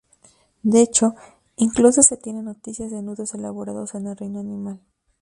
De 0.63 0.81
hecho, 0.81 1.13
incluso 1.57 2.01
se 2.01 2.17
tienen 2.17 2.45
noticias 2.45 2.89
de 2.89 3.03
nudos 3.03 3.35
elaborados 3.35 3.93
en 3.93 4.07
el 4.07 4.17
reino 4.17 4.39
animal. 4.39 4.79